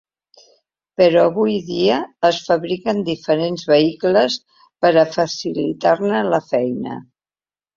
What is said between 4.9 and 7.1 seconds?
a facilitar-ne la feina.